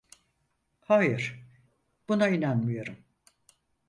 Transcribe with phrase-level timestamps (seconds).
[0.81, 1.43] Hayır,
[2.09, 2.97] buna inanmıyorum.